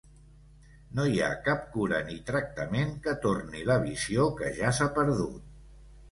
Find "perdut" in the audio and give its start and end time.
4.97-5.45